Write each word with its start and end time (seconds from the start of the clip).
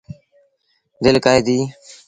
دل 1.03 1.15
ڪهي 1.25 1.41
دي۔ 1.47 1.57